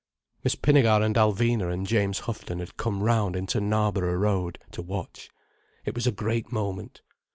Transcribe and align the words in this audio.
Miss 0.43 0.55
Pinnegar 0.55 1.03
and 1.03 1.15
Alvina 1.15 1.71
and 1.71 1.85
James 1.85 2.21
Houghton 2.21 2.57
had 2.57 2.75
come 2.75 3.03
round 3.03 3.35
into 3.35 3.61
Knarborough 3.61 4.17
Road 4.19 4.57
to 4.71 4.81
watch. 4.81 5.29
It 5.85 5.93
was 5.93 6.07
a 6.07 6.11
great 6.11 6.51
moment. 6.51 7.03